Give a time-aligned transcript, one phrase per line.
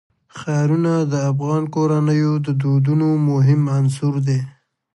[0.37, 4.39] ښارونه د افغان کورنیو د دودونو مهم عنصر دی.